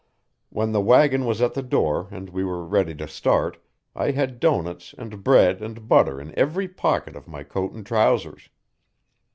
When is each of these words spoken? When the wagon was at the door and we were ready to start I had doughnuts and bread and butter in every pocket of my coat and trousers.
When 0.49 0.71
the 0.71 0.81
wagon 0.81 1.25
was 1.25 1.43
at 1.43 1.53
the 1.53 1.61
door 1.61 2.07
and 2.09 2.31
we 2.31 2.43
were 2.43 2.65
ready 2.65 2.95
to 2.95 3.07
start 3.07 3.57
I 3.95 4.09
had 4.09 4.39
doughnuts 4.39 4.95
and 4.97 5.23
bread 5.23 5.61
and 5.61 5.87
butter 5.87 6.19
in 6.19 6.33
every 6.35 6.67
pocket 6.67 7.15
of 7.15 7.27
my 7.27 7.43
coat 7.43 7.73
and 7.73 7.85
trousers. 7.85 8.49